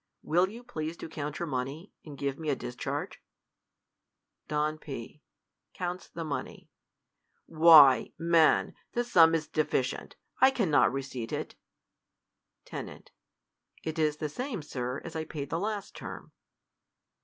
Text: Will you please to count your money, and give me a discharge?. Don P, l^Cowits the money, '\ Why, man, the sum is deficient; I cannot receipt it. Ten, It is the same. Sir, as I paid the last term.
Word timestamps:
Will 0.23 0.49
you 0.49 0.63
please 0.63 0.97
to 0.97 1.07
count 1.07 1.37
your 1.37 1.45
money, 1.47 1.93
and 2.03 2.17
give 2.17 2.39
me 2.39 2.49
a 2.49 2.55
discharge?. 2.55 3.21
Don 4.47 4.79
P, 4.79 5.21
l^Cowits 5.75 6.11
the 6.11 6.23
money, 6.23 6.71
'\ 7.11 7.45
Why, 7.45 8.11
man, 8.17 8.73
the 8.93 9.03
sum 9.03 9.35
is 9.35 9.47
deficient; 9.47 10.15
I 10.39 10.49
cannot 10.49 10.91
receipt 10.91 11.31
it. 11.31 11.53
Ten, 12.65 12.89
It 13.83 13.99
is 13.99 14.17
the 14.17 14.27
same. 14.27 14.63
Sir, 14.63 15.03
as 15.05 15.15
I 15.15 15.23
paid 15.23 15.51
the 15.51 15.59
last 15.59 15.95
term. 15.95 16.31